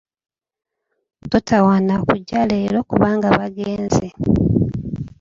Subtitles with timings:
[1.31, 4.07] Totawaana kujja leero kubanga bagenze.